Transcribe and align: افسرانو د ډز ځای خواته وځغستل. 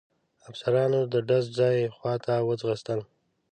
افسرانو 0.49 0.99
د 1.13 1.15
ډز 1.27 1.45
ځای 1.59 1.77
خواته 1.95 2.35
وځغستل. 2.47 2.99